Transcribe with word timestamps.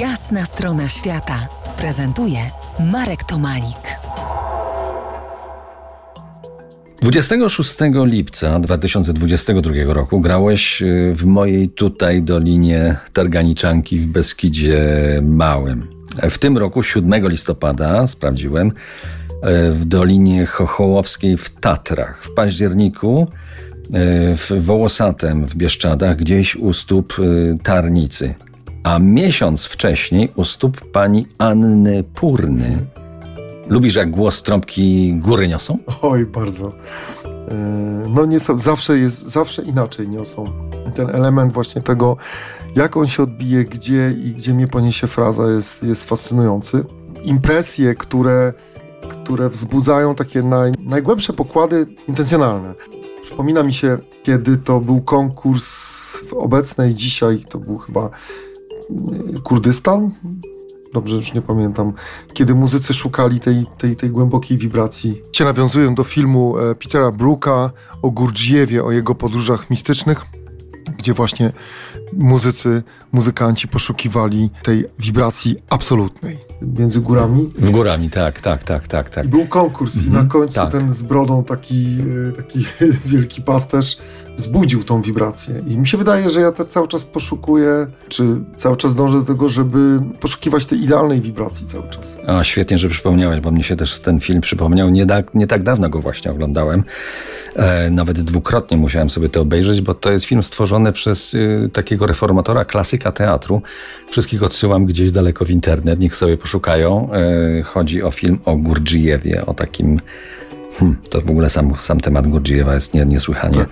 Jasna 0.00 0.44
strona 0.44 0.88
świata 0.88 1.48
prezentuje 1.78 2.38
Marek 2.92 3.24
Tomalik. 3.24 3.98
26 7.02 7.76
lipca 8.04 8.60
2022 8.60 9.72
roku 9.86 10.20
grałeś 10.20 10.82
y, 10.82 11.12
w 11.14 11.26
mojej 11.26 11.68
tutaj 11.68 12.22
dolinie 12.22 12.96
Targaniczanki 13.12 13.98
w 13.98 14.06
Beskidzie 14.06 14.82
Małym. 15.22 15.86
W 16.30 16.38
tym 16.38 16.58
roku 16.58 16.82
7 16.82 17.28
listopada 17.28 18.06
sprawdziłem 18.06 18.68
y, 18.68 18.72
w 19.72 19.84
Dolinie 19.84 20.46
Chochołowskiej 20.46 21.36
w 21.36 21.50
Tatrach. 21.50 22.24
W 22.24 22.34
październiku 22.34 23.22
y, 23.22 23.88
w 24.36 24.52
Wołosatem 24.58 25.46
w 25.46 25.54
Bieszczadach, 25.54 26.16
gdzieś 26.16 26.56
u 26.56 26.72
stóp 26.72 27.16
Tarnicy. 27.62 28.34
A 28.86 28.98
miesiąc 28.98 29.64
wcześniej 29.64 30.32
u 30.36 30.44
stóp 30.44 30.90
pani 30.90 31.26
Anny 31.38 32.04
Purny. 32.14 32.86
Lubisz, 33.68 33.94
jak 33.94 34.10
głos 34.10 34.42
trąbki 34.42 35.14
góry 35.14 35.48
niosą? 35.48 35.78
Oj, 36.02 36.26
bardzo. 36.26 36.72
No 38.08 38.26
nie 38.26 38.40
są, 38.40 38.58
zawsze 38.58 38.98
jest, 38.98 39.28
zawsze 39.28 39.62
inaczej 39.62 40.08
niosą. 40.08 40.44
Ten 40.94 41.10
element 41.10 41.52
właśnie 41.52 41.82
tego, 41.82 42.16
jak 42.76 42.96
on 42.96 43.08
się 43.08 43.22
odbije, 43.22 43.64
gdzie 43.64 44.14
i 44.24 44.34
gdzie 44.34 44.54
mnie 44.54 44.68
poniesie 44.68 45.06
fraza 45.06 45.50
jest, 45.50 45.82
jest 45.82 46.08
fascynujący. 46.08 46.84
Impresje, 47.24 47.94
które, 47.94 48.52
które 49.08 49.50
wzbudzają 49.50 50.14
takie 50.14 50.42
naj, 50.42 50.72
najgłębsze 50.80 51.32
pokłady 51.32 51.86
intencjonalne. 52.08 52.74
Przypomina 53.22 53.62
mi 53.62 53.74
się, 53.74 53.98
kiedy 54.22 54.56
to 54.56 54.80
był 54.80 55.00
konkurs 55.00 55.66
w 56.16 56.32
obecnej 56.32 56.94
dzisiaj, 56.94 57.40
to 57.48 57.58
był 57.58 57.78
chyba 57.78 58.10
Kurdystan, 59.44 60.10
dobrze 60.92 61.16
już 61.16 61.34
nie 61.34 61.42
pamiętam, 61.42 61.92
kiedy 62.32 62.54
muzycy 62.54 62.94
szukali 62.94 63.40
tej, 63.40 63.66
tej, 63.78 63.96
tej 63.96 64.10
głębokiej 64.10 64.58
wibracji. 64.58 65.22
Cię 65.32 65.44
nawiązuję 65.44 65.94
do 65.94 66.04
filmu 66.04 66.58
e, 66.58 66.74
Petera 66.74 67.10
Brooka 67.10 67.70
o 68.02 68.10
Gurdjiefie, 68.10 68.84
o 68.84 68.92
jego 68.92 69.14
podróżach 69.14 69.70
mistycznych, 69.70 70.24
gdzie 70.98 71.14
właśnie 71.14 71.52
muzycy, 72.12 72.82
muzykanci 73.12 73.68
poszukiwali 73.68 74.50
tej 74.62 74.84
wibracji 74.98 75.56
absolutnej 75.68 76.45
między 76.62 77.00
górami. 77.00 77.52
W 77.58 77.70
górami, 77.70 78.10
tak, 78.10 78.40
tak, 78.40 78.64
tak, 78.64 78.88
tak. 78.88 79.10
tak. 79.10 79.24
I 79.24 79.28
był 79.28 79.46
konkurs 79.46 79.96
mhm. 79.96 80.12
i 80.12 80.24
na 80.24 80.30
końcu 80.30 80.54
tak. 80.54 80.72
ten 80.72 80.92
z 80.92 81.02
brodą 81.02 81.44
taki, 81.44 81.96
e, 82.28 82.32
taki 82.32 82.66
wielki 83.12 83.42
pasterz 83.42 83.98
wzbudził 84.36 84.84
tą 84.84 85.02
wibrację. 85.02 85.62
I 85.68 85.78
mi 85.78 85.86
się 85.86 85.98
wydaje, 85.98 86.30
że 86.30 86.40
ja 86.40 86.52
też 86.52 86.66
cały 86.66 86.88
czas 86.88 87.04
poszukuję, 87.04 87.86
czy 88.08 88.24
cały 88.56 88.76
czas 88.76 88.94
dążę 88.94 89.18
do 89.18 89.24
tego, 89.24 89.48
żeby 89.48 90.00
poszukiwać 90.20 90.66
tej 90.66 90.82
idealnej 90.82 91.20
wibracji 91.20 91.66
cały 91.66 91.88
czas. 91.88 92.18
A, 92.26 92.44
świetnie, 92.44 92.78
że 92.78 92.88
przypomniałeś, 92.88 93.40
bo 93.40 93.50
mnie 93.50 93.62
się 93.62 93.76
też 93.76 94.00
ten 94.00 94.20
film 94.20 94.40
przypomniał. 94.40 94.90
Nie, 94.90 95.06
da, 95.06 95.22
nie 95.34 95.46
tak 95.46 95.62
dawno 95.62 95.88
go 95.88 96.00
właśnie 96.00 96.30
oglądałem. 96.30 96.84
E, 97.56 97.90
nawet 97.90 98.20
dwukrotnie 98.20 98.76
musiałem 98.76 99.10
sobie 99.10 99.28
to 99.28 99.40
obejrzeć, 99.40 99.80
bo 99.80 99.94
to 99.94 100.10
jest 100.10 100.24
film 100.24 100.42
stworzony 100.42 100.92
przez 100.92 101.34
y, 101.34 101.70
takiego 101.72 102.06
reformatora, 102.06 102.64
klasyka 102.64 103.12
teatru. 103.12 103.62
Wszystkich 104.10 104.42
odsyłam 104.42 104.86
gdzieś 104.86 105.12
daleko 105.12 105.44
w 105.44 105.50
internet, 105.50 106.00
niech 106.00 106.16
sobie 106.16 106.36
poszukają. 106.36 106.55
E, 107.12 107.62
chodzi 107.62 108.02
o 108.02 108.10
film 108.10 108.38
o 108.44 108.56
Gurdjiefie, 108.56 109.46
o 109.46 109.54
takim... 109.54 110.00
Hmm, 110.78 110.96
to 111.10 111.20
w 111.20 111.30
ogóle 111.30 111.50
sam, 111.50 111.72
sam 111.78 112.00
temat 112.00 112.26
Gurdjieffa 112.26 112.74
jest 112.74 112.94
nie, 112.94 113.06
niesłychanie... 113.06 113.54
Tak 113.54 113.68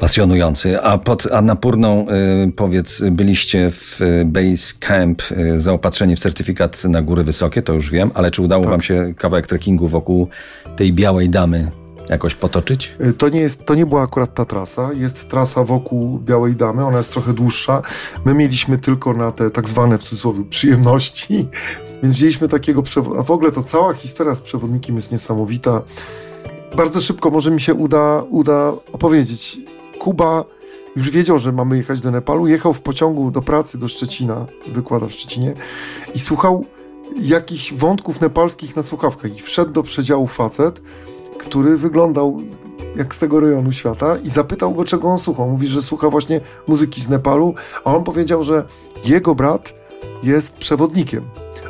pasjonujący. 0.00 0.80
A 0.80 0.98
pod 0.98 1.32
Annapurną, 1.32 2.06
y, 2.48 2.52
powiedz, 2.52 3.02
byliście 3.10 3.70
w 3.70 4.00
y, 4.00 4.24
Base 4.24 4.74
Camp 4.80 5.22
y, 5.30 5.60
zaopatrzeni 5.60 6.16
w 6.16 6.20
certyfikat 6.20 6.84
na 6.84 7.02
góry 7.02 7.24
wysokie, 7.24 7.62
to 7.62 7.72
już 7.72 7.90
wiem, 7.90 8.10
ale 8.14 8.30
czy 8.30 8.42
udało 8.42 8.62
tak. 8.62 8.70
wam 8.70 8.80
się 8.80 9.14
kawałek 9.18 9.46
trekkingu 9.46 9.88
wokół 9.88 10.28
tej 10.76 10.92
białej 10.92 11.30
damy 11.30 11.70
jakoś 12.08 12.34
potoczyć? 12.34 12.96
To 13.18 13.28
nie, 13.28 13.40
jest, 13.40 13.64
to 13.64 13.74
nie 13.74 13.86
była 13.86 14.02
akurat 14.02 14.34
ta 14.34 14.44
trasa. 14.44 14.92
Jest 14.92 15.28
trasa 15.28 15.64
wokół 15.64 16.18
Białej 16.18 16.56
Damy, 16.56 16.84
ona 16.84 16.98
jest 16.98 17.12
trochę 17.12 17.32
dłuższa. 17.32 17.82
My 18.24 18.34
mieliśmy 18.34 18.78
tylko 18.78 19.12
na 19.12 19.32
te 19.32 19.50
tak 19.50 19.68
zwane 19.68 19.98
w 19.98 20.02
cudzysłowie 20.02 20.44
przyjemności, 20.44 21.48
więc 22.02 22.14
wzięliśmy 22.14 22.48
takiego 22.48 22.82
przewodnika. 22.82 23.24
W 23.24 23.30
ogóle 23.30 23.52
to 23.52 23.62
cała 23.62 23.94
historia 23.94 24.34
z 24.34 24.42
przewodnikiem 24.42 24.96
jest 24.96 25.12
niesamowita. 25.12 25.82
Bardzo 26.76 27.00
szybko 27.00 27.30
może 27.30 27.50
mi 27.50 27.60
się 27.60 27.74
uda, 27.74 28.22
uda 28.30 28.72
opowiedzieć 28.92 29.60
Kuba 29.98 30.44
już 30.96 31.10
wiedział, 31.10 31.38
że 31.38 31.52
mamy 31.52 31.76
jechać 31.76 32.00
do 32.00 32.10
Nepalu. 32.10 32.46
Jechał 32.46 32.72
w 32.72 32.80
pociągu 32.80 33.30
do 33.30 33.42
pracy 33.42 33.78
do 33.78 33.88
Szczecina, 33.88 34.46
wykłada 34.66 35.06
w 35.06 35.12
Szczecinie 35.12 35.54
i 36.14 36.18
słuchał 36.18 36.66
jakichś 37.20 37.72
wątków 37.72 38.20
nepalskich 38.20 38.76
na 38.76 38.82
słuchawkach. 38.82 39.38
I 39.38 39.42
wszedł 39.42 39.72
do 39.72 39.82
przedziału 39.82 40.26
facet, 40.26 40.82
który 41.38 41.76
wyglądał 41.76 42.40
jak 42.96 43.14
z 43.14 43.18
tego 43.18 43.40
rejonu 43.40 43.72
świata 43.72 44.16
i 44.16 44.30
zapytał 44.30 44.74
go, 44.74 44.84
czego 44.84 45.08
on 45.08 45.18
słucha. 45.18 45.46
Mówi, 45.46 45.66
że 45.66 45.82
słucha 45.82 46.10
właśnie 46.10 46.40
muzyki 46.66 47.00
z 47.00 47.08
Nepalu, 47.08 47.54
a 47.84 47.94
on 47.94 48.04
powiedział, 48.04 48.42
że 48.42 48.64
jego 49.04 49.34
brat 49.34 49.74
jest 50.22 50.56
przewodnikiem 50.56 51.24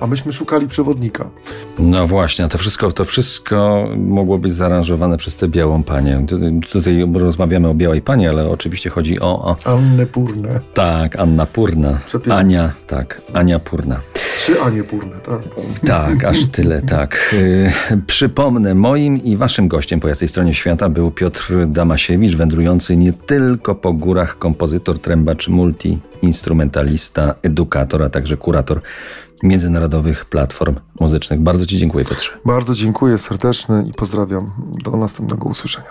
a 0.00 0.06
myśmy 0.06 0.32
szukali 0.32 0.66
przewodnika. 0.66 1.30
No 1.78 2.06
właśnie, 2.06 2.44
a 2.44 2.48
to 2.48 2.58
wszystko, 2.58 2.92
to 2.92 3.04
wszystko 3.04 3.88
mogło 3.96 4.38
być 4.38 4.54
zaaranżowane 4.54 5.16
przez 5.16 5.36
tę 5.36 5.48
białą 5.48 5.82
panię. 5.82 6.26
Tutaj 6.72 7.06
rozmawiamy 7.14 7.68
o 7.68 7.74
białej 7.74 8.02
pani, 8.02 8.28
ale 8.28 8.48
oczywiście 8.48 8.90
chodzi 8.90 9.20
o... 9.20 9.26
o... 9.26 9.56
Annę 9.64 10.06
Purnę. 10.06 10.60
Tak, 10.74 11.16
Anna 11.16 11.46
Purna. 11.46 11.98
Przepięknie. 12.06 12.34
Ania, 12.34 12.72
tak, 12.86 13.22
Ania 13.32 13.58
Purna. 13.58 14.00
Trzy 14.40 14.62
Anie 14.62 14.84
Purne, 14.84 15.20
tak. 15.20 15.40
Tak, 15.86 16.24
aż 16.24 16.46
tyle, 16.46 16.82
tak. 16.82 17.30
Y, 17.32 17.72
przypomnę, 18.06 18.74
moim 18.74 19.24
i 19.24 19.36
waszym 19.36 19.68
gościem 19.68 20.00
po 20.00 20.08
jasnej 20.08 20.28
stronie 20.28 20.54
świata 20.54 20.88
był 20.88 21.10
Piotr 21.10 21.66
Damasiewicz, 21.66 22.36
wędrujący 22.36 22.96
nie 22.96 23.12
tylko 23.12 23.74
po 23.74 23.92
górach, 23.92 24.38
kompozytor, 24.38 24.98
trębacz, 24.98 25.48
multi-instrumentalista, 25.48 27.34
edukator, 27.42 28.02
a 28.02 28.10
także 28.10 28.36
kurator 28.36 28.80
międzynarodowych 29.42 30.24
platform 30.24 30.74
muzycznych. 31.00 31.40
Bardzo 31.40 31.66
Ci 31.66 31.78
dziękuję, 31.78 32.04
Piotrze. 32.04 32.32
Bardzo 32.44 32.74
dziękuję 32.74 33.18
serdecznie 33.18 33.84
i 33.88 33.92
pozdrawiam. 33.92 34.50
Do 34.84 34.90
następnego 34.90 35.48
usłyszenia. 35.48 35.90